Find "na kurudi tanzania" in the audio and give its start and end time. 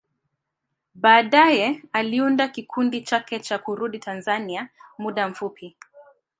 3.49-4.69